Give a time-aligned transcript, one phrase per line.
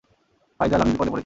[0.59, 1.19] ফাইজাল, আমি বিপদে পরেছি।